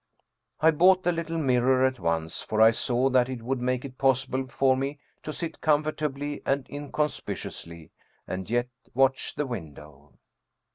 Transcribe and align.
I 0.61 0.71
bought 0.71 1.03
the 1.03 1.11
little 1.11 1.37
mirror 1.37 1.85
at 1.85 1.99
once, 1.99 2.41
for 2.41 2.59
I 2.59 2.71
saw 2.71 3.07
that 3.11 3.29
it 3.29 3.43
would 3.43 3.61
make 3.61 3.85
it 3.85 3.99
possible 3.99 4.47
for 4.47 4.75
me 4.75 4.97
to 5.21 5.31
sit 5.31 5.61
comfortably 5.61 6.41
and 6.43 6.65
inconspicu 6.65 7.45
ously, 7.45 7.91
and 8.25 8.49
yet 8.49 8.69
watch 8.95 9.35
the 9.35 9.45
window. 9.45 10.13